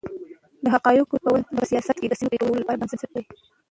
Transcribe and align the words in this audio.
د 0.63 0.65
حقایقو 0.75 1.15
درک 1.17 1.23
کول 1.31 1.41
په 1.59 1.63
سیاست 1.71 1.95
کې 2.01 2.07
د 2.09 2.13
سمو 2.17 2.29
پرېکړو 2.31 2.61
لپاره 2.61 2.79
بنسټ 2.81 3.01
دی. 3.15 3.23